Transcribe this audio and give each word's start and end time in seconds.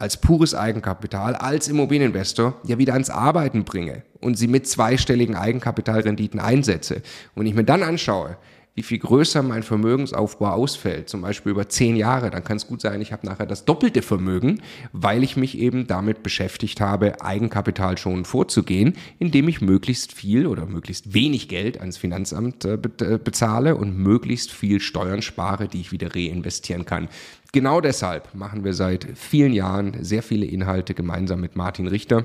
als 0.00 0.16
pures 0.16 0.54
Eigenkapital, 0.54 1.34
als 1.34 1.68
Immobilieninvestor 1.68 2.54
ja 2.66 2.78
wieder 2.78 2.94
ans 2.94 3.10
Arbeiten 3.10 3.64
bringe 3.64 4.02
und 4.20 4.36
sie 4.36 4.48
mit 4.48 4.66
zweistelligen 4.66 5.36
Eigenkapitalrenditen 5.36 6.40
einsetze. 6.40 7.02
Und 7.34 7.46
ich 7.46 7.54
mir 7.54 7.64
dann 7.64 7.82
anschaue, 7.82 8.36
wie 8.74 8.82
viel 8.82 8.98
größer 8.98 9.42
mein 9.42 9.62
Vermögensaufbau 9.62 10.50
ausfällt, 10.52 11.08
zum 11.08 11.22
Beispiel 11.22 11.52
über 11.52 11.68
zehn 11.68 11.96
Jahre, 11.96 12.30
dann 12.30 12.44
kann 12.44 12.56
es 12.56 12.66
gut 12.66 12.80
sein, 12.80 13.00
ich 13.00 13.12
habe 13.12 13.26
nachher 13.26 13.46
das 13.46 13.64
doppelte 13.64 14.00
Vermögen, 14.00 14.62
weil 14.92 15.24
ich 15.24 15.36
mich 15.36 15.58
eben 15.58 15.86
damit 15.86 16.22
beschäftigt 16.22 16.80
habe, 16.80 17.20
Eigenkapital 17.20 17.98
schon 17.98 18.24
vorzugehen, 18.24 18.94
indem 19.18 19.48
ich 19.48 19.60
möglichst 19.60 20.12
viel 20.12 20.46
oder 20.46 20.66
möglichst 20.66 21.12
wenig 21.12 21.48
Geld 21.48 21.80
ans 21.80 21.98
Finanzamt 21.98 22.64
äh, 22.64 22.74
äh, 22.74 23.18
bezahle 23.18 23.76
und 23.76 23.98
möglichst 23.98 24.52
viel 24.52 24.80
Steuern 24.80 25.20
spare, 25.20 25.66
die 25.66 25.80
ich 25.80 25.92
wieder 25.92 26.14
reinvestieren 26.14 26.86
kann. 26.86 27.08
Genau 27.52 27.80
deshalb 27.80 28.34
machen 28.34 28.64
wir 28.64 28.74
seit 28.74 29.06
vielen 29.14 29.52
Jahren 29.52 30.04
sehr 30.04 30.22
viele 30.22 30.46
Inhalte 30.46 30.94
gemeinsam 30.94 31.40
mit 31.40 31.56
Martin 31.56 31.88
Richter 31.88 32.24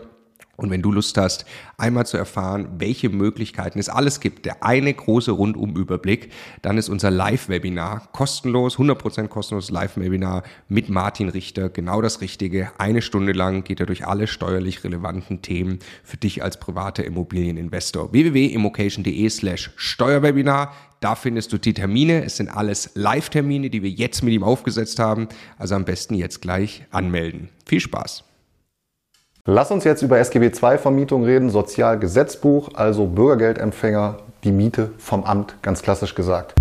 und 0.57 0.69
wenn 0.69 0.81
du 0.81 0.91
Lust 0.91 1.17
hast, 1.17 1.45
einmal 1.77 2.05
zu 2.05 2.17
erfahren, 2.17 2.69
welche 2.77 3.09
Möglichkeiten 3.09 3.77
es 3.77 3.89
alles 3.89 4.21
gibt, 4.21 4.45
der 4.45 4.63
eine 4.63 4.93
große 4.93 5.31
Rundumüberblick, 5.31 6.31
dann 6.61 6.77
ist 6.77 6.87
unser 6.87 7.11
Live-Webinar 7.11 8.07
kostenlos, 8.13 8.77
100% 8.77 9.27
kostenloses 9.27 9.69
Live-Webinar 9.69 10.43
mit 10.69 10.89
Martin 10.89 11.27
Richter 11.27 11.69
genau 11.69 12.01
das 12.01 12.21
Richtige. 12.21 12.71
Eine 12.77 13.01
Stunde 13.01 13.33
lang 13.33 13.65
geht 13.65 13.81
er 13.81 13.85
durch 13.85 14.07
alle 14.07 14.27
steuerlich 14.27 14.83
relevanten 14.83 15.41
Themen 15.41 15.79
für 16.03 16.17
dich 16.17 16.41
als 16.41 16.57
privater 16.59 17.03
Immobilieninvestor. 17.03 18.13
www.immocation.de 18.13 19.29
slash 19.29 19.71
Steuerwebinar. 19.75 20.73
Da 21.05 21.13
findest 21.13 21.53
du 21.53 21.59
die 21.59 21.75
Termine. 21.75 22.25
Es 22.25 22.37
sind 22.37 22.49
alles 22.49 22.89
Live-Termine, 22.95 23.69
die 23.69 23.83
wir 23.83 23.91
jetzt 23.91 24.23
mit 24.23 24.33
ihm 24.33 24.41
aufgesetzt 24.41 24.97
haben. 24.97 25.29
Also 25.59 25.75
am 25.75 25.85
besten 25.85 26.15
jetzt 26.15 26.41
gleich 26.41 26.83
anmelden. 26.89 27.49
Viel 27.63 27.79
Spaß! 27.79 28.23
Lass 29.45 29.69
uns 29.69 29.83
jetzt 29.83 30.01
über 30.01 30.17
SGB 30.17 30.47
II-Vermietung 30.47 31.23
reden, 31.23 31.51
Sozialgesetzbuch, 31.51 32.69
also 32.73 33.05
Bürgergeldempfänger, 33.05 34.17
die 34.43 34.51
Miete 34.51 34.93
vom 34.97 35.23
Amt, 35.23 35.61
ganz 35.61 35.83
klassisch 35.83 36.15
gesagt. 36.15 36.55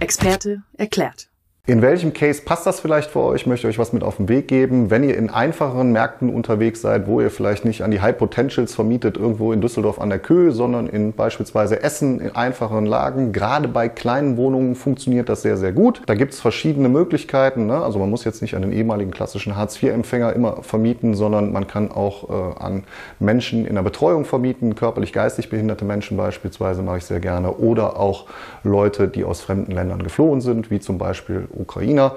Experte 0.00 0.62
erklärt. 0.78 1.28
In 1.68 1.82
welchem 1.82 2.14
Case 2.14 2.40
passt 2.42 2.64
das 2.64 2.80
vielleicht 2.80 3.10
für 3.10 3.20
euch? 3.20 3.42
Ich 3.42 3.46
möchte 3.46 3.68
euch 3.68 3.78
was 3.78 3.92
mit 3.92 4.02
auf 4.02 4.16
den 4.16 4.30
Weg 4.30 4.48
geben. 4.48 4.90
Wenn 4.90 5.04
ihr 5.04 5.14
in 5.18 5.28
einfacheren 5.28 5.92
Märkten 5.92 6.30
unterwegs 6.30 6.80
seid, 6.80 7.06
wo 7.06 7.20
ihr 7.20 7.30
vielleicht 7.30 7.66
nicht 7.66 7.82
an 7.82 7.90
die 7.90 8.00
High 8.00 8.16
Potentials 8.16 8.74
vermietet, 8.74 9.18
irgendwo 9.18 9.52
in 9.52 9.60
Düsseldorf 9.60 10.00
an 10.00 10.08
der 10.08 10.18
Köhe, 10.18 10.52
sondern 10.52 10.86
in 10.86 11.12
beispielsweise 11.12 11.82
Essen 11.82 12.22
in 12.22 12.34
einfacheren 12.34 12.86
Lagen, 12.86 13.32
gerade 13.32 13.68
bei 13.68 13.90
kleinen 13.90 14.38
Wohnungen 14.38 14.76
funktioniert 14.76 15.28
das 15.28 15.42
sehr, 15.42 15.58
sehr 15.58 15.72
gut. 15.72 16.00
Da 16.06 16.14
gibt 16.14 16.32
es 16.32 16.40
verschiedene 16.40 16.88
Möglichkeiten. 16.88 17.66
Ne? 17.66 17.76
Also 17.76 17.98
man 17.98 18.08
muss 18.08 18.24
jetzt 18.24 18.40
nicht 18.40 18.54
an 18.54 18.62
den 18.62 18.72
ehemaligen 18.72 19.10
klassischen 19.10 19.54
Hartz-IV-Empfänger 19.54 20.32
immer 20.32 20.62
vermieten, 20.62 21.12
sondern 21.12 21.52
man 21.52 21.66
kann 21.66 21.90
auch 21.90 22.30
äh, 22.30 22.62
an 22.64 22.84
Menschen 23.20 23.66
in 23.66 23.74
der 23.74 23.82
Betreuung 23.82 24.24
vermieten, 24.24 24.74
körperlich, 24.74 25.12
geistig 25.12 25.50
behinderte 25.50 25.84
Menschen 25.84 26.16
beispielsweise 26.16 26.80
mache 26.80 26.96
ich 26.96 27.04
sehr 27.04 27.20
gerne 27.20 27.52
oder 27.52 28.00
auch 28.00 28.24
Leute, 28.64 29.06
die 29.06 29.24
aus 29.24 29.42
fremden 29.42 29.72
Ländern 29.72 30.02
geflohen 30.02 30.40
sind, 30.40 30.70
wie 30.70 30.80
zum 30.80 30.96
Beispiel 30.96 31.46
Ukrainer. 31.58 32.14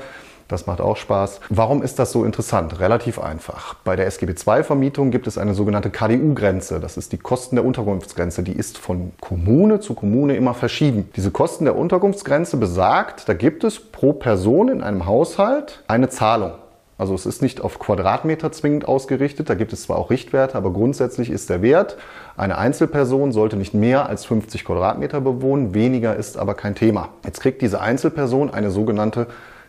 Das 0.51 0.67
macht 0.67 0.81
auch 0.81 0.97
Spaß. 0.97 1.39
Warum 1.49 1.81
ist 1.81 1.97
das 1.97 2.11
so 2.11 2.25
interessant? 2.25 2.81
Relativ 2.81 3.19
einfach. 3.19 3.75
Bei 3.85 3.95
der 3.95 4.05
SGB 4.07 4.33
II-Vermietung 4.33 5.09
gibt 5.09 5.25
es 5.25 5.37
eine 5.37 5.53
sogenannte 5.53 5.89
KDU-Grenze. 5.89 6.81
Das 6.81 6.97
ist 6.97 7.13
die 7.13 7.17
Kosten 7.17 7.55
der 7.55 7.63
Unterkunftsgrenze. 7.63 8.43
Die 8.43 8.51
ist 8.51 8.77
von 8.77 9.13
Kommune 9.21 9.79
zu 9.79 9.93
Kommune 9.93 10.35
immer 10.35 10.53
verschieden. 10.53 11.09
Diese 11.15 11.31
Kosten 11.31 11.63
der 11.63 11.77
Unterkunftsgrenze 11.77 12.57
besagt, 12.57 13.29
da 13.29 13.33
gibt 13.33 13.63
es 13.63 13.79
pro 13.79 14.11
Person 14.11 14.67
in 14.67 14.83
einem 14.83 15.05
Haushalt 15.05 15.83
eine 15.87 16.09
Zahlung. 16.09 16.51
Also 17.01 17.15
es 17.15 17.25
ist 17.25 17.41
nicht 17.41 17.61
auf 17.61 17.79
Quadratmeter 17.79 18.51
zwingend 18.51 18.87
ausgerichtet, 18.87 19.49
da 19.49 19.55
gibt 19.55 19.73
es 19.73 19.81
zwar 19.81 19.97
auch 19.97 20.11
Richtwerte, 20.11 20.55
aber 20.55 20.71
grundsätzlich 20.71 21.31
ist 21.31 21.49
der 21.49 21.63
Wert, 21.63 21.97
eine 22.37 22.59
Einzelperson 22.59 23.31
sollte 23.31 23.55
nicht 23.55 23.73
mehr 23.73 24.07
als 24.07 24.23
50 24.25 24.63
Quadratmeter 24.63 25.19
bewohnen, 25.19 25.73
weniger 25.73 26.15
ist 26.15 26.37
aber 26.37 26.53
kein 26.53 26.75
Thema. 26.75 27.09
Jetzt 27.25 27.39
kriegt 27.39 27.63
diese 27.63 27.81
Einzelperson 27.81 28.53
eine 28.53 28.69
sogenannte 28.69 29.25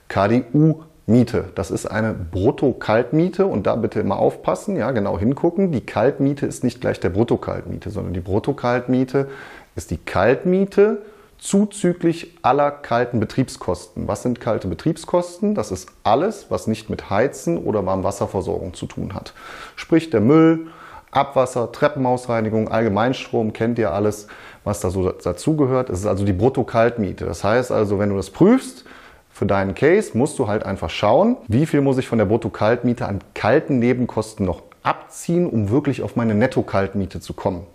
KDU 0.09 0.82
Miete. 1.06 1.47
Das 1.54 1.71
ist 1.71 1.87
eine 1.87 2.12
Brutto-Kaltmiete 2.12 3.47
und 3.47 3.66
da 3.66 3.76
bitte 3.76 4.00
immer 4.00 4.19
aufpassen, 4.19 4.76
ja, 4.76 4.91
genau 4.91 5.19
hingucken. 5.19 5.72
Die 5.72 5.81
Kaltmiete 5.81 6.44
ist 6.44 6.62
nicht 6.62 6.82
gleich 6.82 7.00
der 7.00 7.09
Brutto-Kaltmiete, 7.09 7.88
sondern 7.88 8.12
die 8.12 8.21
Brutto-Kaltmiete 8.21 9.28
ist 9.75 9.91
die 9.91 9.97
Kaltmiete 9.97 10.98
zuzüglich 11.42 12.38
aller 12.42 12.70
kalten 12.70 13.19
Betriebskosten. 13.19 14.06
Was 14.06 14.22
sind 14.22 14.41
kalte 14.41 14.69
Betriebskosten? 14.69 15.56
Das 15.56 15.72
ist 15.72 15.88
alles, 16.04 16.47
was 16.50 16.69
nicht 16.69 16.88
mit 16.88 17.10
Heizen 17.10 17.58
oder 17.58 17.84
Warmwasserversorgung 17.84 18.75
zu 18.75 18.86
tun 18.86 19.12
hat. 19.12 19.34
Sprich 19.75 20.08
der 20.10 20.20
Müll, 20.20 20.69
Abwasser, 21.10 21.72
Treppenhausreinigung, 21.72 22.69
Allgemeinstrom, 22.69 23.53
kennt 23.53 23.80
ihr 23.80 23.92
alles, 23.92 24.28
was 24.62 24.80
da 24.80 24.91
so 24.91 25.10
dazugehört. 25.10 25.91
Es 25.91 25.98
ist 25.98 26.06
also 26.06 26.25
die 26.25 26.32
Brutto-Kaltmiete. 26.32 27.25
Das 27.25 27.42
heißt 27.42 27.72
also, 27.72 27.98
wenn 27.98 28.10
du 28.10 28.16
das 28.16 28.30
prüfst, 28.30 28.84
für 29.28 29.44
deinen 29.44 29.74
Case 29.74 30.16
musst 30.16 30.38
du 30.38 30.47
halt 30.47 30.64
einfach 30.64 30.91
schauen, 30.91 31.36
wie 31.48 31.66
viel 31.66 31.80
muss 31.80 31.98
ich 31.98 32.06
von 32.06 32.19
der 32.19 32.26
Brutto-Kaltmiete 32.26 33.06
an 33.06 33.19
kalten 33.34 33.80
Nebenkosten 33.80 34.47
noch 34.47 34.62
abziehen, 34.84 35.48
um 35.48 35.70
wirklich 35.70 36.03
auf 36.03 36.14
meine 36.14 36.36
Netto-Kaltmiete 36.36 37.19
zu 37.19 37.34
kommen. 37.34 37.66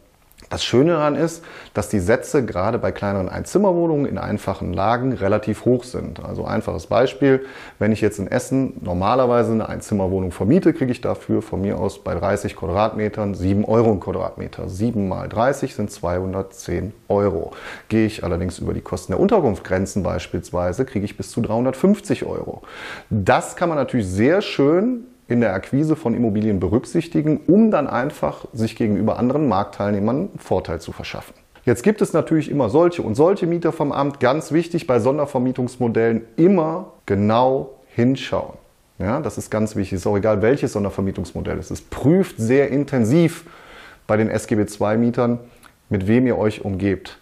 Das 0.50 0.63
Schöne 0.63 0.91
daran 0.91 1.16
ist, 1.16 1.44
dass 1.74 1.90
die 1.90 2.00
Sätze 2.00 2.46
gerade 2.46 2.80
bei 2.80 2.91
kleineren 2.91 3.28
Einzimmerwohnungen 3.28 4.06
in 4.06 4.18
einfachen 4.18 4.74
Lagen 4.74 5.12
relativ 5.12 5.66
hoch 5.66 5.84
sind. 5.84 6.24
Also 6.24 6.46
einfaches 6.46 6.88
Beispiel, 6.88 7.46
wenn 7.80 7.91
ich 7.91 8.00
jetzt 8.00 8.18
in 8.19 8.28
Essen 8.28 8.73
normalerweise 8.82 9.52
eine 9.52 9.67
Einzimmerwohnung 9.67 10.32
vermiete, 10.32 10.73
kriege 10.73 10.91
ich 10.91 11.02
dafür 11.02 11.41
von 11.41 11.61
mir 11.61 11.78
aus 11.78 12.02
bei 12.02 12.16
30 12.16 12.55
Quadratmetern 12.55 13.35
7 13.35 13.66
Euro 13.66 13.91
im 13.91 13.99
Quadratmeter. 13.99 14.70
7 14.70 15.08
mal 15.08 15.28
30 15.28 15.76
sind 15.76 15.91
210 15.91 16.93
Euro. 17.09 17.52
Gehe 17.90 18.05
ich 18.05 18.23
allerdings 18.23 18.59
über 18.59 18.73
die 18.73 18.82
Kosten 18.82 19.11
der 19.11 19.20
Unterkunftsgrenzen 19.20 20.02
beispielsweise, 20.02 20.85
kriege 20.85 21.03
ich 21.03 21.17
bis 21.17 21.32
zu 21.32 21.41
350 21.41 22.26
Euro. 22.26 22.61
Das 23.09 23.58
kann 23.58 23.67
man 23.67 23.78
natürlich 23.78 24.08
sehr 24.08 24.41
schön 24.41 25.05
in 25.28 25.41
der 25.41 25.53
Akquise 25.53 25.96
von 25.96 26.14
Immobilien 26.14 26.59
berücksichtigen, 26.59 27.41
um 27.47 27.72
dann 27.72 27.88
einfach 27.88 28.46
sich 28.53 28.76
gegenüber 28.76 29.20
anderen 29.20 29.47
Marktteilnehmern 29.47 30.29
Vorteil 30.38 30.79
zu 30.79 30.91
verschaffen. 30.91 31.34
Jetzt 31.66 31.84
gibt 31.84 32.02
es 32.02 32.14
natürlich 32.14 32.50
immer 32.50 32.70
solche 32.70 33.02
und 33.02 33.16
solche 33.16 33.46
Mieter 33.46 33.74
vom 33.74 33.91
Amt. 33.91 34.22
Ganz 34.22 34.53
wichtig 34.53 34.88
bei 34.88 35.00
Sondervermietungsmodellen 35.00 36.22
immer 36.38 36.94
genau 37.06 37.72
hinschauen. 37.94 38.53
Ja, 39.00 39.20
das 39.20 39.38
ist 39.38 39.52
ganz 39.52 39.76
wichtig. 39.76 39.97
Ist 39.97 40.08
auch 40.08 40.16
egal, 40.16 40.41
welches 40.41 40.74
Sondervermietungsmodell 40.74 41.59
es 41.59 41.70
ist. 41.70 41.90
Prüft 41.90 42.38
sehr 42.38 42.72
intensiv 42.72 43.44
bei 44.08 44.16
den 44.16 44.29
SGB 44.29 44.66
II-Mietern, 44.79 45.40
mit 45.90 46.08
wem 46.08 46.26
ihr 46.26 46.38
euch 46.38 46.64
umgebt. 46.64 47.18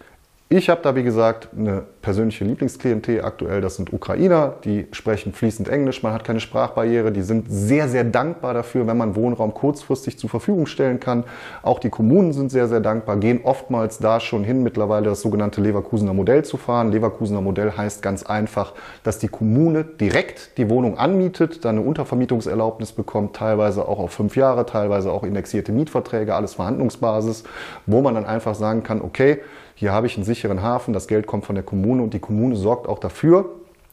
Ich 0.48 0.70
habe 0.70 0.80
da, 0.80 0.94
wie 0.94 1.02
gesagt, 1.02 1.48
eine 1.58 1.82
persönliche 2.02 2.44
Lieblingsklientel 2.44 3.24
aktuell. 3.24 3.60
Das 3.60 3.74
sind 3.74 3.92
Ukrainer, 3.92 4.54
die 4.62 4.86
sprechen 4.92 5.32
fließend 5.32 5.68
Englisch. 5.68 6.04
Man 6.04 6.12
hat 6.12 6.22
keine 6.22 6.38
Sprachbarriere. 6.38 7.10
Die 7.10 7.22
sind 7.22 7.46
sehr, 7.50 7.88
sehr 7.88 8.04
dankbar 8.04 8.54
dafür, 8.54 8.86
wenn 8.86 8.96
man 8.96 9.16
Wohnraum 9.16 9.52
kurzfristig 9.52 10.20
zur 10.20 10.30
Verfügung 10.30 10.66
stellen 10.66 11.00
kann. 11.00 11.24
Auch 11.64 11.80
die 11.80 11.90
Kommunen 11.90 12.32
sind 12.32 12.52
sehr, 12.52 12.68
sehr 12.68 12.78
dankbar, 12.78 13.16
gehen 13.16 13.40
oftmals 13.42 13.98
da 13.98 14.20
schon 14.20 14.44
hin, 14.44 14.62
mittlerweile 14.62 15.06
das 15.06 15.20
sogenannte 15.20 15.60
Leverkusener 15.60 16.14
Modell 16.14 16.44
zu 16.44 16.58
fahren. 16.58 16.92
Leverkusener 16.92 17.40
Modell 17.40 17.72
heißt 17.76 18.00
ganz 18.00 18.22
einfach, 18.22 18.72
dass 19.02 19.18
die 19.18 19.26
Kommune 19.26 19.82
direkt 19.82 20.58
die 20.58 20.70
Wohnung 20.70 20.96
anmietet, 20.96 21.64
dann 21.64 21.78
eine 21.78 21.84
Untervermietungserlaubnis 21.84 22.92
bekommt, 22.92 23.34
teilweise 23.34 23.88
auch 23.88 23.98
auf 23.98 24.12
fünf 24.12 24.36
Jahre, 24.36 24.64
teilweise 24.64 25.10
auch 25.10 25.24
indexierte 25.24 25.72
Mietverträge, 25.72 26.36
alles 26.36 26.54
Verhandlungsbasis, 26.54 27.42
wo 27.86 28.00
man 28.00 28.14
dann 28.14 28.26
einfach 28.26 28.54
sagen 28.54 28.84
kann, 28.84 29.02
okay, 29.02 29.40
hier 29.76 29.92
habe 29.92 30.08
ich 30.08 30.16
einen 30.16 30.24
sicheren 30.24 30.62
Hafen, 30.62 30.92
das 30.92 31.06
Geld 31.06 31.28
kommt 31.28 31.44
von 31.44 31.54
der 31.54 31.64
Kommune 31.64 32.02
und 32.02 32.12
die 32.12 32.18
Kommune 32.18 32.56
sorgt 32.56 32.88
auch 32.88 32.98
dafür, 32.98 33.48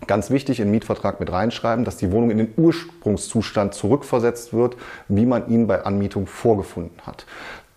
Ganz 0.07 0.30
wichtig, 0.30 0.59
in 0.59 0.68
den 0.68 0.71
Mietvertrag 0.71 1.19
mit 1.19 1.31
reinschreiben, 1.31 1.85
dass 1.85 1.97
die 1.97 2.12
Wohnung 2.12 2.31
in 2.31 2.38
den 2.38 2.53
Ursprungszustand 2.57 3.74
zurückversetzt 3.74 4.53
wird, 4.53 4.75
wie 5.07 5.25
man 5.25 5.47
ihn 5.50 5.68
bei 5.68 5.83
Anmietung 5.83 6.27
vorgefunden 6.27 7.00
hat. 7.06 7.25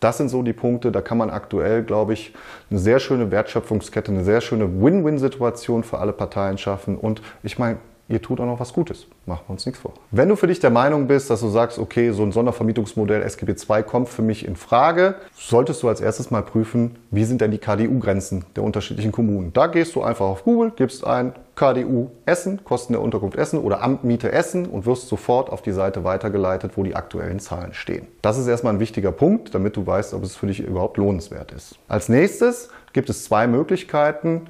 Das 0.01 0.19
sind 0.19 0.29
so 0.29 0.43
die 0.43 0.53
Punkte, 0.53 0.93
da 0.93 1.01
kann 1.01 1.19
man 1.19 1.31
aktuell, 1.31 1.83
glaube 1.83 2.13
ich, 2.13 2.35
eine 2.71 2.79
sehr 2.79 2.99
schöne 2.99 3.31
Wertschöpfungskette, 3.31 4.13
eine 4.13 4.25
sehr 4.25 4.41
schöne 4.41 4.83
Win-Win-Situation 4.83 5.85
für 5.85 5.99
alle 5.99 6.13
Parteien 6.13 6.59
schaffen. 6.59 6.99
Und 6.99 7.23
ich 7.43 7.59
meine, 7.59 7.79
ihr 8.09 8.23
tut 8.23 8.41
auch 8.41 8.47
noch 8.47 8.61
was 8.61 8.73
Gutes. 8.73 9.07
Machen 9.27 9.43
wir 9.47 9.53
uns 9.53 9.67
nichts 9.67 9.81
vor. 9.81 9.93
Wenn 10.11 10.29
du 10.29 10.37
für 10.37 10.47
dich 10.47 10.61
der 10.61 10.71
Meinung 10.71 11.07
bist, 11.07 11.31
dass 11.31 11.41
du 11.41 11.49
sagst, 11.49 11.79
okay, 11.79 12.13
so 12.13 12.23
ein 12.23 12.33
Sondervermietungsmodell 12.33 13.23
SGB 13.23 13.53
II 13.53 13.83
kommt 13.83 14.09
für 14.09 14.23
mich 14.23 14.47
in 14.47 14.57
Frage, 14.57 15.17
solltest 15.35 15.83
du 15.83 15.89
als 15.89 16.01
erstes 16.01 16.31
mal 16.31 16.43
prüfen, 16.43 16.97
wie 17.11 17.25
sind 17.25 17.41
denn 17.41 17.51
die 17.51 17.59
KDU-Grenzen 17.59 18.45
der 18.55 18.63
unterschiedlichen 18.63 19.13
Kommunen. 19.13 19.53
Da 19.53 19.67
gehst 19.67 19.95
du 19.95 20.03
einfach 20.03 20.27
auf 20.27 20.45
Google, 20.45 20.73
gibst 20.75 21.05
ein 21.05 21.33
KDU 21.57 22.11
Essen, 22.27 22.63
Kosten 22.65 22.93
der 22.93 23.03
Unterkunft 23.03 23.37
Essen 23.37 23.59
oder 23.59 23.83
Amtmiete 23.83 24.31
Essen 24.31 24.67
und 24.67 24.85
wirst 24.85 25.09
sofort 25.09 25.51
auf 25.51 25.63
die 25.63 25.73
Seite 25.73 26.05
weitergeleitet, 26.05 26.73
wo 26.77 26.83
die 26.83 26.95
aktuellen 26.95 27.41
Zahlen 27.41 27.73
stehen. 27.73 28.07
Das 28.21 28.37
ist 28.37 28.47
erstmal 28.47 28.75
ein 28.75 28.81
wichtiger 28.81 29.11
Punkt, 29.11 29.55
damit 29.55 29.75
du 29.77 29.87
weißt, 29.87 30.13
ob 30.15 30.23
es 30.23 30.37
für 30.37 30.47
dich 30.47 30.61
überhaupt 30.61 30.99
lohnenswert 30.99 31.53
ist. 31.53 31.79
Als 31.89 32.09
nächstes 32.11 32.69
gibt 32.93 33.09
es 33.09 33.25
zwei 33.25 33.47
Möglichkeiten, 33.47 34.43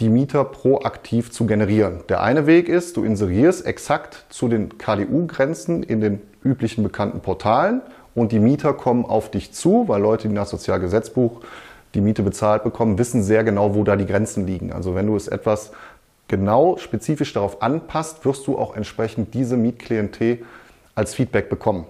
die 0.00 0.08
Mieter 0.08 0.44
proaktiv 0.44 1.30
zu 1.30 1.46
generieren. 1.46 2.00
Der 2.08 2.22
eine 2.22 2.46
Weg 2.46 2.68
ist, 2.68 2.96
du 2.96 3.04
inserierst 3.04 3.64
exakt 3.64 4.24
zu 4.28 4.48
den 4.48 4.76
KDU-Grenzen 4.78 5.82
in 5.82 6.00
den 6.00 6.20
üblichen 6.42 6.82
bekannten 6.82 7.20
Portalen 7.20 7.80
und 8.14 8.32
die 8.32 8.40
Mieter 8.40 8.72
kommen 8.72 9.04
auf 9.04 9.30
dich 9.30 9.52
zu, 9.52 9.86
weil 9.86 10.02
Leute, 10.02 10.28
die 10.28 10.34
nach 10.34 10.46
Sozialgesetzbuch 10.46 11.40
die 11.94 12.00
Miete 12.00 12.22
bezahlt 12.22 12.64
bekommen, 12.64 12.98
wissen 12.98 13.22
sehr 13.22 13.44
genau, 13.44 13.74
wo 13.74 13.84
da 13.84 13.94
die 13.94 14.06
Grenzen 14.06 14.46
liegen. 14.46 14.72
Also 14.72 14.96
wenn 14.96 15.06
du 15.06 15.14
es 15.14 15.28
etwas 15.28 15.70
genau 16.26 16.76
spezifisch 16.78 17.32
darauf 17.32 17.62
anpasst, 17.62 18.24
wirst 18.24 18.46
du 18.46 18.58
auch 18.58 18.76
entsprechend 18.76 19.32
diese 19.34 19.56
Mietklientel 19.56 20.40
als 20.96 21.14
Feedback 21.14 21.48
bekommen. 21.48 21.86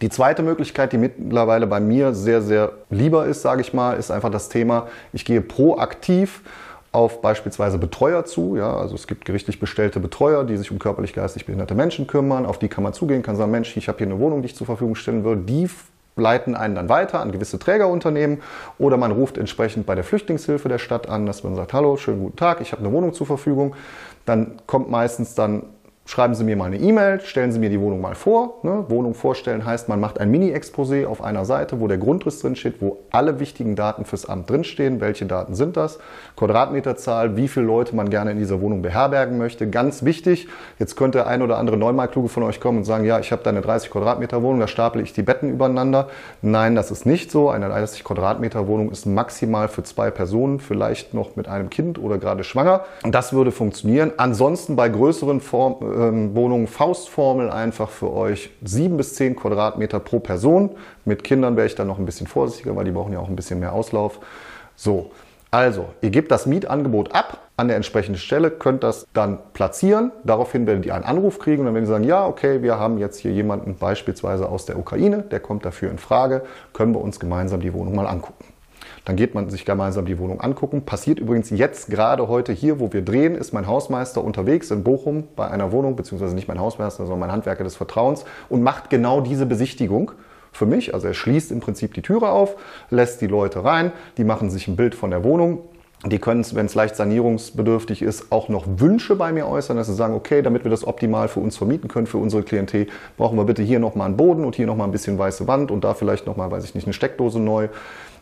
Die 0.00 0.08
zweite 0.08 0.42
Möglichkeit, 0.42 0.92
die 0.92 0.98
mittlerweile 0.98 1.68
bei 1.68 1.78
mir 1.78 2.12
sehr, 2.12 2.42
sehr 2.42 2.72
lieber 2.90 3.26
ist, 3.26 3.42
sage 3.42 3.60
ich 3.60 3.72
mal, 3.72 3.92
ist 3.92 4.10
einfach 4.10 4.30
das 4.30 4.48
Thema, 4.48 4.88
ich 5.12 5.24
gehe 5.24 5.40
proaktiv 5.40 6.42
auf 6.96 7.20
beispielsweise 7.20 7.76
Betreuer 7.76 8.24
zu. 8.24 8.56
Ja, 8.56 8.74
also 8.74 8.94
es 8.94 9.06
gibt 9.06 9.26
gerichtlich 9.26 9.60
bestellte 9.60 10.00
Betreuer, 10.00 10.44
die 10.44 10.56
sich 10.56 10.70
um 10.70 10.78
körperlich 10.78 11.12
geistig 11.12 11.44
behinderte 11.44 11.74
Menschen 11.74 12.06
kümmern. 12.06 12.46
Auf 12.46 12.58
die 12.58 12.68
kann 12.68 12.82
man 12.82 12.94
zugehen, 12.94 13.22
kann 13.22 13.36
sagen, 13.36 13.50
Mensch, 13.50 13.76
ich 13.76 13.86
habe 13.88 13.98
hier 13.98 14.06
eine 14.06 14.18
Wohnung, 14.18 14.40
die 14.40 14.46
ich 14.46 14.56
zur 14.56 14.66
Verfügung 14.66 14.94
stellen 14.94 15.22
würde. 15.22 15.42
Die 15.42 15.68
leiten 16.16 16.54
einen 16.54 16.74
dann 16.74 16.88
weiter 16.88 17.20
an 17.20 17.32
gewisse 17.32 17.58
Trägerunternehmen 17.58 18.40
oder 18.78 18.96
man 18.96 19.12
ruft 19.12 19.36
entsprechend 19.36 19.84
bei 19.84 19.94
der 19.94 20.04
Flüchtlingshilfe 20.04 20.70
der 20.70 20.78
Stadt 20.78 21.06
an, 21.10 21.26
dass 21.26 21.44
man 21.44 21.54
sagt, 21.54 21.74
hallo, 21.74 21.98
schönen 21.98 22.20
guten 22.20 22.36
Tag, 22.36 22.62
ich 22.62 22.72
habe 22.72 22.82
eine 22.82 22.90
Wohnung 22.92 23.12
zur 23.12 23.26
Verfügung. 23.26 23.76
Dann 24.24 24.62
kommt 24.66 24.90
meistens 24.90 25.34
dann 25.34 25.64
schreiben 26.06 26.34
Sie 26.34 26.44
mir 26.44 26.56
mal 26.56 26.66
eine 26.66 26.78
E-Mail, 26.78 27.20
stellen 27.20 27.50
Sie 27.50 27.58
mir 27.58 27.68
die 27.68 27.80
Wohnung 27.80 28.00
mal 28.00 28.14
vor. 28.14 28.54
Ne? 28.62 28.84
Wohnung 28.88 29.14
vorstellen 29.14 29.66
heißt, 29.66 29.88
man 29.88 30.00
macht 30.00 30.20
ein 30.20 30.30
Mini-Exposé 30.30 31.04
auf 31.04 31.22
einer 31.22 31.44
Seite, 31.44 31.80
wo 31.80 31.88
der 31.88 31.98
Grundriss 31.98 32.40
drin 32.40 32.54
steht, 32.54 32.80
wo 32.80 32.98
alle 33.10 33.40
wichtigen 33.40 33.74
Daten 33.74 34.04
fürs 34.04 34.26
Amt 34.26 34.48
drinstehen. 34.48 35.00
Welche 35.00 35.26
Daten 35.26 35.54
sind 35.54 35.76
das? 35.76 35.98
Quadratmeterzahl, 36.36 37.36
wie 37.36 37.48
viele 37.48 37.66
Leute 37.66 37.96
man 37.96 38.08
gerne 38.08 38.30
in 38.30 38.38
dieser 38.38 38.60
Wohnung 38.60 38.82
beherbergen 38.82 39.36
möchte. 39.36 39.68
Ganz 39.68 40.04
wichtig, 40.04 40.48
jetzt 40.78 40.96
könnte 40.96 41.26
ein 41.26 41.42
oder 41.42 41.58
andere 41.58 41.76
Neumalkluge 41.76 42.28
von 42.28 42.44
euch 42.44 42.60
kommen 42.60 42.78
und 42.78 42.84
sagen, 42.84 43.04
ja, 43.04 43.18
ich 43.18 43.32
habe 43.32 43.42
da 43.42 43.50
eine 43.50 43.60
30 43.60 43.90
Quadratmeter 43.90 44.42
Wohnung, 44.42 44.60
da 44.60 44.68
staple 44.68 45.02
ich 45.02 45.12
die 45.12 45.22
Betten 45.22 45.50
übereinander. 45.50 46.08
Nein, 46.40 46.76
das 46.76 46.92
ist 46.92 47.04
nicht 47.04 47.32
so. 47.32 47.50
Eine 47.50 47.68
30 47.68 48.04
Quadratmeter 48.04 48.68
Wohnung 48.68 48.92
ist 48.92 49.06
maximal 49.06 49.66
für 49.66 49.82
zwei 49.82 50.12
Personen, 50.12 50.60
vielleicht 50.60 51.14
noch 51.14 51.34
mit 51.34 51.48
einem 51.48 51.68
Kind 51.68 51.98
oder 51.98 52.18
gerade 52.18 52.44
schwanger. 52.44 52.84
Und 53.02 53.14
das 53.14 53.32
würde 53.32 53.50
funktionieren. 53.50 54.12
Ansonsten 54.18 54.76
bei 54.76 54.88
größeren 54.88 55.40
Formen, 55.40 55.95
ähm, 55.96 56.34
Wohnungen 56.34 56.66
Faustformel 56.66 57.50
einfach 57.50 57.90
für 57.90 58.12
euch. 58.12 58.50
Sieben 58.62 58.96
bis 58.96 59.14
zehn 59.14 59.34
Quadratmeter 59.34 60.00
pro 60.00 60.20
Person. 60.20 60.70
Mit 61.04 61.24
Kindern 61.24 61.56
wäre 61.56 61.66
ich 61.66 61.74
dann 61.74 61.86
noch 61.86 61.98
ein 61.98 62.06
bisschen 62.06 62.26
vorsichtiger, 62.26 62.76
weil 62.76 62.84
die 62.84 62.92
brauchen 62.92 63.12
ja 63.12 63.18
auch 63.18 63.28
ein 63.28 63.36
bisschen 63.36 63.60
mehr 63.60 63.72
Auslauf. 63.72 64.20
So, 64.76 65.10
also, 65.50 65.86
ihr 66.02 66.10
gebt 66.10 66.30
das 66.30 66.46
Mietangebot 66.46 67.14
ab 67.14 67.38
an 67.56 67.68
der 67.68 67.76
entsprechenden 67.76 68.18
Stelle, 68.18 68.50
könnt 68.50 68.82
das 68.82 69.06
dann 69.14 69.38
platzieren. 69.54 70.12
Daraufhin 70.24 70.66
werdet 70.66 70.84
ihr 70.84 70.94
einen 70.94 71.04
Anruf 71.04 71.38
kriegen 71.38 71.60
und 71.60 71.66
dann 71.66 71.74
werden 71.74 71.86
sie 71.86 71.92
sagen, 71.92 72.04
ja, 72.04 72.26
okay, 72.26 72.62
wir 72.62 72.78
haben 72.78 72.98
jetzt 72.98 73.20
hier 73.20 73.32
jemanden 73.32 73.76
beispielsweise 73.76 74.48
aus 74.48 74.66
der 74.66 74.78
Ukraine, 74.78 75.22
der 75.22 75.40
kommt 75.40 75.64
dafür 75.64 75.90
in 75.90 75.98
Frage, 75.98 76.42
können 76.74 76.92
wir 76.94 77.00
uns 77.00 77.18
gemeinsam 77.18 77.60
die 77.60 77.72
Wohnung 77.72 77.94
mal 77.94 78.06
angucken. 78.06 78.44
Dann 79.06 79.14
geht 79.14 79.34
man 79.36 79.48
sich 79.48 79.64
gemeinsam 79.64 80.04
die 80.04 80.18
Wohnung 80.18 80.40
angucken. 80.40 80.82
Passiert 80.82 81.20
übrigens 81.20 81.50
jetzt 81.50 81.88
gerade 81.88 82.26
heute 82.26 82.52
hier, 82.52 82.80
wo 82.80 82.92
wir 82.92 83.02
drehen, 83.02 83.36
ist 83.36 83.52
mein 83.52 83.68
Hausmeister 83.68 84.22
unterwegs 84.22 84.70
in 84.72 84.82
Bochum 84.82 85.28
bei 85.36 85.48
einer 85.48 85.70
Wohnung, 85.70 85.94
beziehungsweise 85.94 86.34
nicht 86.34 86.48
mein 86.48 86.58
Hausmeister, 86.58 87.04
sondern 87.04 87.20
mein 87.20 87.32
Handwerker 87.32 87.62
des 87.62 87.76
Vertrauens 87.76 88.24
und 88.48 88.62
macht 88.62 88.90
genau 88.90 89.20
diese 89.20 89.46
Besichtigung 89.46 90.10
für 90.50 90.66
mich. 90.66 90.92
Also 90.92 91.06
er 91.06 91.14
schließt 91.14 91.52
im 91.52 91.60
Prinzip 91.60 91.94
die 91.94 92.02
Türe 92.02 92.30
auf, 92.30 92.56
lässt 92.90 93.20
die 93.20 93.28
Leute 93.28 93.64
rein, 93.64 93.92
die 94.16 94.24
machen 94.24 94.50
sich 94.50 94.66
ein 94.66 94.74
Bild 94.74 94.96
von 94.96 95.10
der 95.10 95.22
Wohnung, 95.22 95.60
die 96.04 96.18
können, 96.18 96.44
wenn 96.54 96.66
es 96.66 96.74
leicht 96.74 96.96
sanierungsbedürftig 96.96 98.02
ist, 98.02 98.32
auch 98.32 98.48
noch 98.48 98.64
Wünsche 98.66 99.14
bei 99.14 99.32
mir 99.32 99.46
äußern, 99.46 99.76
dass 99.76 99.86
sie 99.86 99.94
sagen, 99.94 100.14
okay, 100.14 100.42
damit 100.42 100.64
wir 100.64 100.70
das 100.70 100.84
optimal 100.84 101.28
für 101.28 101.40
uns 101.40 101.56
vermieten 101.56 101.86
können, 101.86 102.08
für 102.08 102.18
unsere 102.18 102.42
Klientel, 102.42 102.88
brauchen 103.16 103.38
wir 103.38 103.44
bitte 103.44 103.62
hier 103.62 103.78
nochmal 103.78 104.08
einen 104.08 104.16
Boden 104.16 104.44
und 104.44 104.56
hier 104.56 104.66
nochmal 104.66 104.88
ein 104.88 104.92
bisschen 104.92 105.16
weiße 105.16 105.46
Wand 105.46 105.70
und 105.70 105.84
da 105.84 105.94
vielleicht 105.94 106.26
nochmal, 106.26 106.50
weiß 106.50 106.64
ich 106.64 106.74
nicht, 106.74 106.86
eine 106.86 106.92
Steckdose 106.92 107.38
neu. 107.38 107.68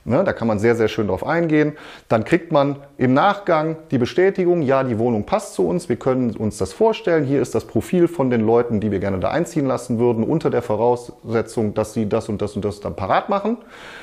Ne, 0.06 0.22
da 0.22 0.34
kann 0.34 0.46
man 0.46 0.58
sehr, 0.58 0.76
sehr 0.76 0.88
schön 0.88 1.08
drauf 1.08 1.26
eingehen. 1.26 1.72
Dann 2.08 2.24
kriegt 2.24 2.52
man 2.52 2.76
im 2.98 3.14
Nachgang 3.14 3.76
die 3.90 3.96
Bestätigung, 3.96 4.60
ja, 4.60 4.84
die 4.84 4.98
Wohnung 4.98 5.24
passt 5.24 5.54
zu 5.54 5.66
uns, 5.66 5.88
wir 5.88 5.96
können 5.96 6.36
uns 6.36 6.58
das 6.58 6.74
vorstellen. 6.74 7.24
Hier 7.24 7.40
ist 7.40 7.54
das 7.54 7.64
Profil 7.64 8.06
von 8.06 8.28
den 8.28 8.42
Leuten, 8.42 8.80
die 8.80 8.90
wir 8.90 8.98
gerne 8.98 9.18
da 9.18 9.30
einziehen 9.30 9.64
lassen 9.64 9.98
würden, 9.98 10.22
unter 10.22 10.50
der 10.50 10.60
Voraussetzung, 10.60 11.72
dass 11.72 11.94
sie 11.94 12.06
das 12.06 12.28
und 12.28 12.42
das 12.42 12.54
und 12.54 12.66
das 12.66 12.80
dann 12.80 12.96
parat 12.96 13.30
machen. 13.30 13.56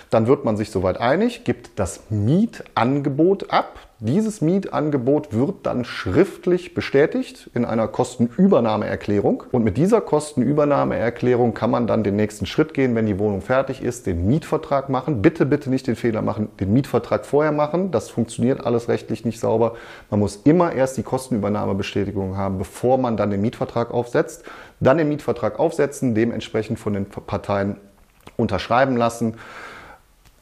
Dann 0.09 0.25
wird 0.25 0.43
man 0.43 0.57
sich 0.57 0.71
soweit 0.71 0.99
einig, 0.99 1.43
gibt 1.43 1.77
das 1.77 2.01
Mietangebot 2.09 3.51
ab. 3.51 3.77
Dieses 4.03 4.41
Mietangebot 4.41 5.31
wird 5.31 5.57
dann 5.61 5.85
schriftlich 5.85 6.73
bestätigt 6.73 7.51
in 7.53 7.65
einer 7.65 7.87
Kostenübernahmeerklärung. 7.87 9.43
Und 9.51 9.63
mit 9.63 9.77
dieser 9.77 10.01
Kostenübernahmeerklärung 10.01 11.53
kann 11.53 11.69
man 11.69 11.85
dann 11.85 12.03
den 12.03 12.15
nächsten 12.15 12.47
Schritt 12.47 12.73
gehen, 12.73 12.95
wenn 12.95 13.05
die 13.05 13.19
Wohnung 13.19 13.41
fertig 13.41 13.83
ist, 13.83 14.07
den 14.07 14.25
Mietvertrag 14.25 14.89
machen. 14.89 15.21
Bitte, 15.21 15.45
bitte 15.45 15.69
nicht 15.69 15.85
den 15.85 15.95
Fehler 15.95 16.23
machen, 16.23 16.49
den 16.59 16.73
Mietvertrag 16.73 17.27
vorher 17.27 17.51
machen. 17.51 17.91
Das 17.91 18.09
funktioniert 18.09 18.65
alles 18.65 18.89
rechtlich 18.89 19.23
nicht 19.23 19.39
sauber. 19.39 19.75
Man 20.09 20.19
muss 20.19 20.37
immer 20.45 20.73
erst 20.73 20.97
die 20.97 21.03
Kostenübernahmebestätigung 21.03 22.35
haben, 22.35 22.57
bevor 22.57 22.97
man 22.97 23.17
dann 23.17 23.29
den 23.29 23.41
Mietvertrag 23.41 23.91
aufsetzt. 23.91 24.45
Dann 24.79 24.97
den 24.97 25.09
Mietvertrag 25.09 25.59
aufsetzen, 25.59 26.15
dementsprechend 26.15 26.79
von 26.79 26.93
den 26.93 27.05
Parteien 27.05 27.77
unterschreiben 28.35 28.97
lassen 28.97 29.35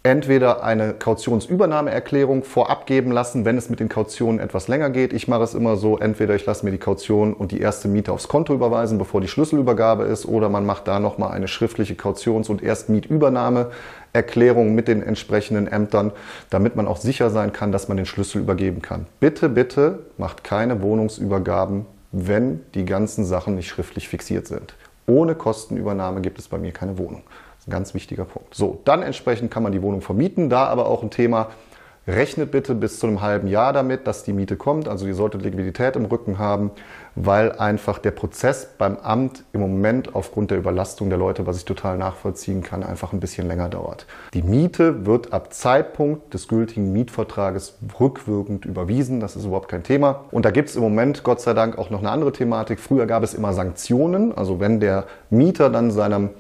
entweder 0.03 0.63
eine 0.63 0.93
Kautionsübernahmeerklärung 0.93 2.43
vorab 2.43 2.85
geben 2.85 3.11
lassen, 3.11 3.43
wenn 3.43 3.57
es 3.57 3.69
mit 3.69 3.81
den 3.81 3.89
Kautionen 3.89 4.39
etwas 4.39 4.69
länger 4.69 4.89
geht. 4.89 5.11
Ich 5.11 5.27
mache 5.27 5.43
es 5.43 5.53
immer 5.53 5.75
so, 5.75 5.99
entweder 5.99 6.35
ich 6.35 6.45
lasse 6.45 6.63
mir 6.63 6.71
die 6.71 6.77
Kaution 6.77 7.33
und 7.33 7.51
die 7.51 7.59
erste 7.59 7.89
Miete 7.89 8.13
aufs 8.13 8.29
Konto 8.29 8.53
überweisen, 8.53 8.97
bevor 8.97 9.19
die 9.19 9.27
Schlüsselübergabe 9.27 10.05
ist, 10.05 10.25
oder 10.25 10.47
man 10.47 10.65
macht 10.65 10.87
da 10.87 11.01
nochmal 11.01 11.31
eine 11.31 11.49
schriftliche 11.49 11.95
Kautions- 11.95 12.49
und 12.49 12.63
Erstmietübernahmeerklärung 12.63 14.73
mit 14.73 14.87
den 14.87 15.03
entsprechenden 15.03 15.67
Ämtern, 15.67 16.13
damit 16.49 16.77
man 16.77 16.87
auch 16.87 16.97
sicher 16.97 17.29
sein 17.29 17.51
kann, 17.51 17.73
dass 17.73 17.89
man 17.89 17.97
den 17.97 18.05
Schlüssel 18.05 18.41
übergeben 18.41 18.81
kann. 18.81 19.05
Bitte, 19.19 19.49
bitte 19.49 19.99
macht 20.17 20.45
keine 20.45 20.81
Wohnungsübergaben, 20.81 21.85
wenn 22.13 22.61
die 22.73 22.85
ganzen 22.85 23.25
Sachen 23.25 23.55
nicht 23.55 23.67
schriftlich 23.67 24.07
fixiert 24.07 24.47
sind. 24.47 24.75
Ohne 25.07 25.35
Kostenübernahme 25.35 26.21
gibt 26.21 26.39
es 26.39 26.47
bei 26.47 26.57
mir 26.57 26.71
keine 26.71 26.97
Wohnung. 26.97 27.23
Ein 27.69 27.71
ganz 27.71 27.93
wichtiger 27.93 28.25
Punkt. 28.25 28.55
So, 28.55 28.81
dann 28.83 29.03
entsprechend 29.03 29.51
kann 29.51 29.61
man 29.61 29.71
die 29.71 29.83
Wohnung 29.83 30.01
vermieten. 30.01 30.49
Da 30.49 30.65
aber 30.65 30.88
auch 30.88 31.03
ein 31.03 31.11
Thema 31.11 31.49
Rechnet 32.09 32.49
bitte 32.49 32.73
bis 32.73 32.99
zu 32.99 33.05
einem 33.05 33.21
halben 33.21 33.47
Jahr 33.47 33.71
damit, 33.71 34.07
dass 34.07 34.23
die 34.23 34.33
Miete 34.33 34.55
kommt. 34.55 34.88
Also 34.88 35.05
ihr 35.05 35.13
solltet 35.13 35.43
Liquidität 35.43 35.95
im 35.95 36.05
Rücken 36.05 36.39
haben, 36.39 36.71
weil 37.13 37.51
einfach 37.51 37.99
der 37.99 38.09
Prozess 38.11 38.67
beim 38.77 38.97
Amt 38.97 39.43
im 39.53 39.61
Moment 39.61 40.15
aufgrund 40.15 40.49
der 40.49 40.57
Überlastung 40.57 41.09
der 41.09 41.19
Leute, 41.19 41.45
was 41.45 41.57
ich 41.57 41.65
total 41.65 41.99
nachvollziehen 41.99 42.63
kann, 42.63 42.81
einfach 42.81 43.13
ein 43.13 43.19
bisschen 43.19 43.47
länger 43.47 43.69
dauert. 43.69 44.07
Die 44.33 44.41
Miete 44.41 45.05
wird 45.05 45.33
ab 45.33 45.53
Zeitpunkt 45.53 46.33
des 46.33 46.47
gültigen 46.47 46.91
Mietvertrages 46.93 47.77
rückwirkend 47.99 48.65
überwiesen. 48.65 49.19
Das 49.19 49.35
ist 49.35 49.45
überhaupt 49.45 49.69
kein 49.69 49.83
Thema. 49.83 50.21
Und 50.31 50.45
da 50.45 50.51
gibt 50.51 50.69
es 50.69 50.75
im 50.75 50.81
Moment 50.81 51.23
Gott 51.23 51.41
sei 51.41 51.53
Dank 51.53 51.77
auch 51.77 51.91
noch 51.91 51.99
eine 51.99 52.09
andere 52.09 52.31
Thematik. 52.31 52.79
Früher 52.79 53.05
gab 53.05 53.21
es 53.21 53.35
immer 53.35 53.53
Sanktionen. 53.53 54.35
Also 54.35 54.59
wenn 54.59 54.79
der 54.79 55.05
Mieter 55.29 55.69
dann 55.69 55.91
seinem 55.91 56.31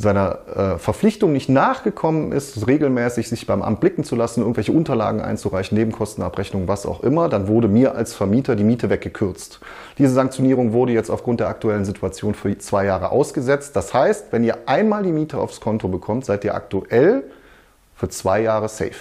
seiner 0.00 0.38
äh, 0.48 0.78
Verpflichtung 0.78 1.32
nicht 1.32 1.50
nachgekommen 1.50 2.32
ist, 2.32 2.66
regelmäßig 2.66 3.28
sich 3.28 3.46
beim 3.46 3.60
Amt 3.60 3.80
blicken 3.80 4.02
zu 4.02 4.16
lassen, 4.16 4.40
irgendwelche 4.40 4.72
Unterlagen 4.72 5.20
einzureichen, 5.20 5.76
Nebenkostenabrechnungen, 5.76 6.68
was 6.68 6.86
auch 6.86 7.02
immer, 7.02 7.28
dann 7.28 7.48
wurde 7.48 7.68
mir 7.68 7.94
als 7.94 8.14
Vermieter 8.14 8.56
die 8.56 8.64
Miete 8.64 8.88
weggekürzt. 8.88 9.60
Diese 9.98 10.14
Sanktionierung 10.14 10.72
wurde 10.72 10.92
jetzt 10.92 11.10
aufgrund 11.10 11.40
der 11.40 11.48
aktuellen 11.48 11.84
Situation 11.84 12.34
für 12.34 12.56
zwei 12.56 12.86
Jahre 12.86 13.10
ausgesetzt. 13.10 13.76
Das 13.76 13.92
heißt, 13.92 14.32
wenn 14.32 14.42
ihr 14.42 14.56
einmal 14.66 15.02
die 15.02 15.12
Miete 15.12 15.36
aufs 15.36 15.60
Konto 15.60 15.88
bekommt, 15.88 16.24
seid 16.24 16.44
ihr 16.44 16.54
aktuell 16.54 17.24
für 17.94 18.08
zwei 18.08 18.40
Jahre 18.40 18.70
safe. 18.70 18.96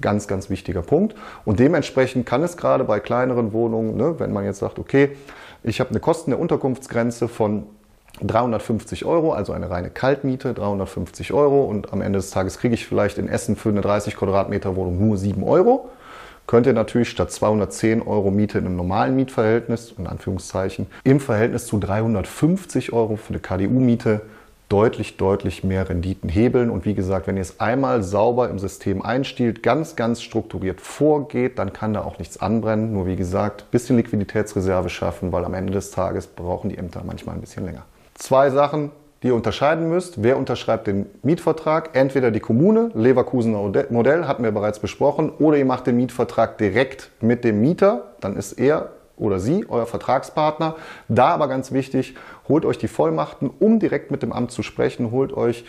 Ganz, 0.00 0.28
ganz 0.28 0.50
wichtiger 0.50 0.82
Punkt. 0.82 1.16
Und 1.44 1.58
dementsprechend 1.58 2.26
kann 2.26 2.44
es 2.44 2.56
gerade 2.56 2.84
bei 2.84 3.00
kleineren 3.00 3.52
Wohnungen, 3.52 3.96
ne, 3.96 4.14
wenn 4.18 4.32
man 4.32 4.44
jetzt 4.44 4.60
sagt, 4.60 4.78
okay, 4.78 5.16
ich 5.64 5.80
habe 5.80 5.90
eine 5.90 6.00
Kosten 6.00 6.30
der 6.30 6.38
Unterkunftsgrenze 6.38 7.26
von 7.26 7.66
350 8.20 9.04
Euro, 9.04 9.32
also 9.32 9.52
eine 9.52 9.70
reine 9.70 9.90
Kaltmiete, 9.90 10.54
350 10.54 11.32
Euro 11.32 11.64
und 11.64 11.92
am 11.92 12.02
Ende 12.02 12.18
des 12.18 12.30
Tages 12.30 12.58
kriege 12.58 12.74
ich 12.74 12.86
vielleicht 12.86 13.18
in 13.18 13.28
Essen 13.28 13.56
für 13.56 13.70
eine 13.70 13.80
30 13.80 14.16
Quadratmeter 14.16 14.76
Wohnung 14.76 14.98
nur 14.98 15.16
7 15.16 15.42
Euro. 15.42 15.90
Könnt 16.46 16.66
ihr 16.66 16.72
natürlich 16.72 17.08
statt 17.08 17.30
210 17.30 18.02
Euro 18.02 18.30
Miete 18.30 18.58
in 18.58 18.66
einem 18.66 18.76
normalen 18.76 19.16
Mietverhältnis, 19.16 19.94
in 19.96 20.06
Anführungszeichen, 20.06 20.86
im 21.04 21.20
Verhältnis 21.20 21.66
zu 21.66 21.78
350 21.78 22.92
Euro 22.92 23.16
für 23.16 23.30
eine 23.30 23.38
KDU-Miete 23.38 24.22
deutlich, 24.68 25.16
deutlich 25.16 25.64
mehr 25.64 25.88
Renditen 25.88 26.28
hebeln. 26.28 26.70
Und 26.70 26.84
wie 26.84 26.94
gesagt, 26.94 27.26
wenn 27.26 27.36
ihr 27.36 27.42
es 27.42 27.60
einmal 27.60 28.02
sauber 28.02 28.50
im 28.50 28.58
System 28.58 29.02
einstiehlt, 29.02 29.62
ganz, 29.62 29.96
ganz 29.96 30.20
strukturiert 30.20 30.80
vorgeht, 30.80 31.58
dann 31.58 31.72
kann 31.72 31.94
da 31.94 32.02
auch 32.02 32.18
nichts 32.18 32.40
anbrennen. 32.40 32.92
Nur 32.92 33.06
wie 33.06 33.16
gesagt, 33.16 33.70
bisschen 33.70 33.96
Liquiditätsreserve 33.96 34.88
schaffen, 34.88 35.30
weil 35.30 35.44
am 35.44 35.54
Ende 35.54 35.72
des 35.72 35.90
Tages 35.90 36.26
brauchen 36.26 36.70
die 36.70 36.78
Ämter 36.78 37.02
manchmal 37.06 37.36
ein 37.36 37.40
bisschen 37.40 37.64
länger 37.64 37.84
zwei 38.14 38.50
Sachen, 38.50 38.90
die 39.22 39.28
ihr 39.28 39.34
unterscheiden 39.34 39.88
müsst. 39.88 40.22
Wer 40.22 40.36
unterschreibt 40.36 40.86
den 40.86 41.06
Mietvertrag? 41.22 41.90
Entweder 41.94 42.30
die 42.30 42.40
Kommune, 42.40 42.90
Leverkusener 42.94 43.58
Modell, 43.90 44.26
hatten 44.26 44.42
wir 44.42 44.50
bereits 44.50 44.78
besprochen, 44.78 45.30
oder 45.38 45.56
ihr 45.56 45.64
macht 45.64 45.86
den 45.86 45.96
Mietvertrag 45.96 46.58
direkt 46.58 47.10
mit 47.20 47.44
dem 47.44 47.60
Mieter, 47.60 48.12
dann 48.20 48.36
ist 48.36 48.52
er 48.54 48.90
oder 49.16 49.38
sie 49.38 49.66
euer 49.68 49.86
Vertragspartner. 49.86 50.76
Da 51.08 51.28
aber 51.28 51.46
ganz 51.46 51.70
wichtig, 51.70 52.16
holt 52.48 52.64
euch 52.64 52.78
die 52.78 52.88
Vollmachten, 52.88 53.50
um 53.60 53.78
direkt 53.78 54.10
mit 54.10 54.22
dem 54.22 54.32
Amt 54.32 54.50
zu 54.50 54.62
sprechen, 54.62 55.10
holt 55.10 55.32
euch 55.32 55.64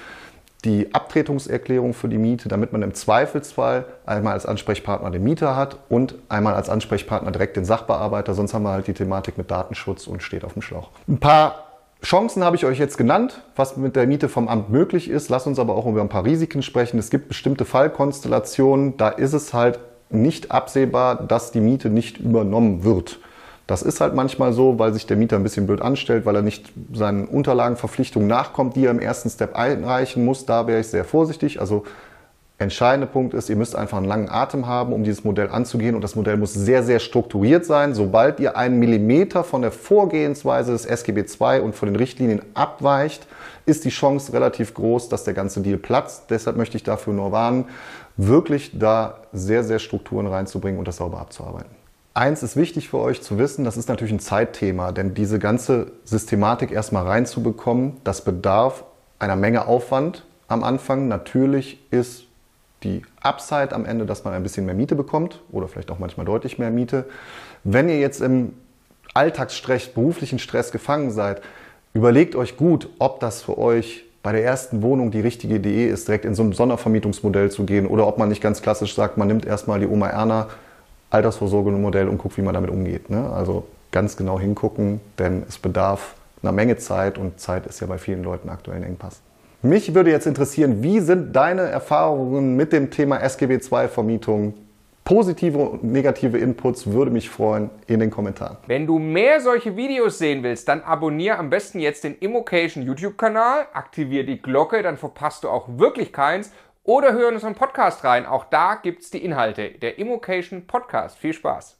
die 0.65 0.93
Abtretungserklärung 0.93 1.93
für 1.93 2.07
die 2.07 2.17
Miete, 2.17 2.47
damit 2.47 2.71
man 2.71 2.81
im 2.81 2.93
Zweifelsfall 2.93 3.85
einmal 4.05 4.33
als 4.33 4.45
Ansprechpartner 4.45 5.11
den 5.11 5.23
Mieter 5.23 5.55
hat 5.57 5.77
und 5.89 6.15
einmal 6.29 6.53
als 6.53 6.69
Ansprechpartner 6.69 7.31
direkt 7.31 7.57
den 7.57 7.65
Sachbearbeiter. 7.65 8.33
Sonst 8.33 8.53
haben 8.53 8.63
wir 8.63 8.71
halt 8.71 8.87
die 8.87 8.93
Thematik 8.93 9.37
mit 9.37 9.51
Datenschutz 9.51 10.07
und 10.07 10.23
steht 10.23 10.45
auf 10.45 10.53
dem 10.53 10.61
Schlauch. 10.61 10.89
Ein 11.07 11.19
paar 11.19 11.72
Chancen 12.03 12.43
habe 12.43 12.57
ich 12.57 12.65
euch 12.65 12.79
jetzt 12.79 12.97
genannt, 12.97 13.41
was 13.55 13.77
mit 13.77 13.95
der 13.95 14.07
Miete 14.07 14.27
vom 14.27 14.49
Amt 14.49 14.69
möglich 14.69 15.09
ist. 15.09 15.29
Lass 15.29 15.47
uns 15.47 15.57
aber 15.57 15.75
auch 15.75 15.85
über 15.85 16.01
ein 16.01 16.09
paar 16.09 16.25
Risiken 16.25 16.61
sprechen. 16.61 16.99
Es 16.99 17.09
gibt 17.09 17.29
bestimmte 17.29 17.63
Fallkonstellationen, 17.63 18.97
da 18.97 19.09
ist 19.09 19.33
es 19.33 19.53
halt 19.53 19.79
nicht 20.09 20.51
absehbar, 20.51 21.23
dass 21.23 21.51
die 21.51 21.61
Miete 21.61 21.89
nicht 21.89 22.17
übernommen 22.17 22.83
wird. 22.83 23.19
Das 23.67 23.81
ist 23.81 24.01
halt 24.01 24.13
manchmal 24.13 24.51
so, 24.51 24.77
weil 24.77 24.93
sich 24.93 25.07
der 25.07 25.15
Mieter 25.15 25.37
ein 25.37 25.43
bisschen 25.43 25.65
blöd 25.65 25.81
anstellt, 25.81 26.25
weil 26.25 26.35
er 26.35 26.41
nicht 26.41 26.73
seinen 26.93 27.25
Unterlagenverpflichtungen 27.25 28.27
nachkommt, 28.27 28.75
die 28.75 28.85
er 28.85 28.91
im 28.91 28.99
ersten 28.99 29.29
Step 29.29 29.55
einreichen 29.55 30.25
muss. 30.25 30.45
Da 30.45 30.67
wäre 30.67 30.81
ich 30.81 30.87
sehr 30.87 31.05
vorsichtig. 31.05 31.61
Also 31.61 31.85
entscheidende 32.63 33.07
Punkt 33.07 33.33
ist, 33.33 33.49
ihr 33.49 33.55
müsst 33.55 33.75
einfach 33.75 33.97
einen 33.97 34.07
langen 34.07 34.29
Atem 34.29 34.65
haben, 34.67 34.93
um 34.93 35.03
dieses 35.03 35.23
Modell 35.23 35.49
anzugehen. 35.49 35.95
Und 35.95 36.01
das 36.01 36.15
Modell 36.15 36.37
muss 36.37 36.53
sehr, 36.53 36.83
sehr 36.83 36.99
strukturiert 36.99 37.65
sein. 37.65 37.93
Sobald 37.93 38.39
ihr 38.39 38.57
einen 38.57 38.79
Millimeter 38.79 39.43
von 39.43 39.61
der 39.61 39.71
Vorgehensweise 39.71 40.71
des 40.71 40.85
SGB 40.85 41.25
II 41.39 41.61
und 41.61 41.75
von 41.75 41.89
den 41.89 41.95
Richtlinien 41.95 42.41
abweicht, 42.53 43.27
ist 43.65 43.85
die 43.85 43.89
Chance 43.89 44.33
relativ 44.33 44.73
groß, 44.73 45.09
dass 45.09 45.23
der 45.23 45.33
ganze 45.33 45.61
Deal 45.61 45.77
platzt. 45.77 46.25
Deshalb 46.29 46.57
möchte 46.57 46.77
ich 46.77 46.83
dafür 46.83 47.13
nur 47.13 47.31
warnen, 47.31 47.65
wirklich 48.17 48.77
da 48.77 49.19
sehr, 49.31 49.63
sehr 49.63 49.79
Strukturen 49.79 50.27
reinzubringen 50.27 50.79
und 50.79 50.87
das 50.87 50.97
sauber 50.97 51.19
abzuarbeiten. 51.19 51.71
Eins 52.15 52.43
ist 52.43 52.55
wichtig 52.55 52.89
für 52.89 52.99
euch 52.99 53.23
zu 53.23 53.39
wissen, 53.39 53.65
das 53.65 53.75
ist 53.75 53.89
natürlich 53.89 54.13
ein 54.13 54.19
Zeitthema, 54.19 54.91
denn 54.91 55.15
diese 55.15 55.39
ganze 55.39 55.93
Systematik 56.03 56.71
erstmal 56.71 57.07
reinzubekommen, 57.07 57.97
das 58.03 58.23
bedarf 58.23 58.83
einer 59.17 59.35
Menge 59.35 59.65
Aufwand 59.65 60.23
am 60.47 60.63
Anfang. 60.63 61.07
Natürlich 61.07 61.79
ist 61.91 62.25
die 62.83 63.01
Upside 63.21 63.73
am 63.73 63.85
Ende, 63.85 64.05
dass 64.05 64.23
man 64.23 64.33
ein 64.33 64.43
bisschen 64.43 64.65
mehr 64.65 64.75
Miete 64.75 64.95
bekommt 64.95 65.41
oder 65.51 65.67
vielleicht 65.67 65.91
auch 65.91 65.99
manchmal 65.99 66.25
deutlich 66.25 66.59
mehr 66.59 66.71
Miete. 66.71 67.05
Wenn 67.63 67.89
ihr 67.89 67.99
jetzt 67.99 68.21
im 68.21 68.53
Alltagsstress, 69.13 69.89
beruflichen 69.89 70.39
Stress 70.39 70.71
gefangen 70.71 71.11
seid, 71.11 71.41
überlegt 71.93 72.35
euch 72.35 72.57
gut, 72.57 72.89
ob 72.99 73.19
das 73.19 73.41
für 73.41 73.57
euch 73.57 74.05
bei 74.23 74.31
der 74.31 74.43
ersten 74.43 74.81
Wohnung 74.81 75.11
die 75.11 75.19
richtige 75.19 75.55
Idee 75.55 75.87
ist, 75.87 76.07
direkt 76.07 76.25
in 76.25 76.33
so 76.33 76.43
ein 76.43 76.53
Sondervermietungsmodell 76.53 77.51
zu 77.51 77.65
gehen 77.65 77.85
oder 77.85 78.07
ob 78.07 78.17
man 78.17 78.29
nicht 78.29 78.41
ganz 78.41 78.61
klassisch 78.61 78.95
sagt, 78.95 79.17
man 79.17 79.27
nimmt 79.27 79.45
erstmal 79.45 79.79
die 79.79 79.87
Oma 79.87 80.07
Erna 80.07 80.47
Altersvorsorgemodell 81.09 82.07
und 82.07 82.17
guckt, 82.17 82.37
wie 82.37 82.41
man 82.41 82.55
damit 82.55 82.71
umgeht. 82.71 83.09
Ne? 83.09 83.29
Also 83.31 83.67
ganz 83.91 84.17
genau 84.17 84.39
hingucken, 84.39 84.99
denn 85.19 85.43
es 85.47 85.59
bedarf 85.59 86.15
einer 86.41 86.51
Menge 86.51 86.77
Zeit 86.77 87.17
und 87.17 87.39
Zeit 87.39 87.67
ist 87.67 87.79
ja 87.79 87.87
bei 87.87 87.97
vielen 87.97 88.23
Leuten 88.23 88.49
aktuell 88.49 88.77
ein 88.77 88.83
Engpass. 88.83 89.21
Mich 89.65 89.95
würde 89.95 90.11
jetzt 90.11 90.27
interessieren, 90.27 90.83
wie 90.83 90.99
sind 90.99 91.33
deine 91.33 91.61
Erfahrungen 91.61 92.57
mit 92.57 92.73
dem 92.73 92.91
Thema 92.91 93.21
SGB 93.21 93.61
II 93.71 93.87
Vermietung? 93.87 94.55
Positive 95.05 95.57
und 95.57 95.85
negative 95.85 96.37
Inputs 96.37 96.87
würde 96.87 97.11
mich 97.11 97.29
freuen 97.29 97.69
in 97.87 98.01
den 98.01 98.11
Kommentaren. 98.11 98.57
Wenn 98.67 98.85
du 98.85 98.99
mehr 98.99 99.39
solche 99.39 99.77
Videos 99.77 100.17
sehen 100.17 100.43
willst, 100.43 100.67
dann 100.67 100.81
abonniere 100.81 101.37
am 101.37 101.49
besten 101.49 101.79
jetzt 101.79 102.03
den 102.03 102.17
Immocation 102.17 102.83
YouTube-Kanal, 102.83 103.67
aktiviere 103.71 104.25
die 104.25 104.41
Glocke, 104.41 104.83
dann 104.83 104.97
verpasst 104.97 105.45
du 105.45 105.49
auch 105.49 105.69
wirklich 105.77 106.11
keins 106.11 106.51
oder 106.83 107.13
hör 107.13 107.29
in 107.29 107.35
unseren 107.35 107.55
Podcast 107.55 108.03
rein. 108.03 108.25
Auch 108.25 108.43
da 108.43 108.75
gibt 108.75 109.03
es 109.03 109.11
die 109.11 109.23
Inhalte. 109.23 109.69
Der 109.81 109.97
Immocation 109.97 110.67
Podcast. 110.67 111.17
Viel 111.17 111.31
Spaß! 111.31 111.79